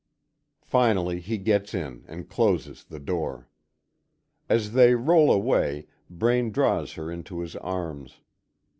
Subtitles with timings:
[0.65, 3.47] Finally he gets in, and closes the door.
[4.49, 8.19] As they roll away, Braine draws her into his arms.